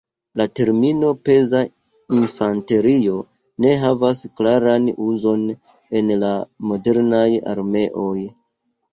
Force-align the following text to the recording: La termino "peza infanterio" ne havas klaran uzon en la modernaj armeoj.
La 0.39 0.45
termino 0.59 1.09
"peza 1.27 1.59
infanterio" 2.19 3.17
ne 3.65 3.73
havas 3.83 4.21
klaran 4.41 4.87
uzon 5.09 5.43
en 5.99 6.09
la 6.23 6.31
modernaj 6.71 7.21
armeoj. 7.53 8.17